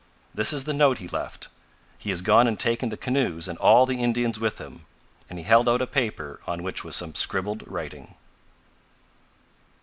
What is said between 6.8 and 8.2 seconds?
was some scribbled writing.